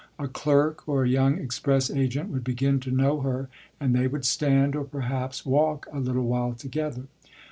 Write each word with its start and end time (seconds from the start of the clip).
A 0.17 0.27
clerk, 0.27 0.87
or 0.89 1.03
a 1.03 1.07
young 1.07 1.37
express 1.37 1.91
agent 1.91 2.29
would 2.31 2.43
begin 2.43 2.79
to 2.79 2.89
know 2.89 3.19
her, 3.19 3.49
and 3.79 3.93
they 3.93 4.07
would 4.07 4.25
stand, 4.25 4.75
or 4.75 4.83
perhaps, 4.83 5.45
walk 5.45 5.85
a 5.93 5.99
little 5.99 6.25
while 6.25 6.53
together. 6.55 7.03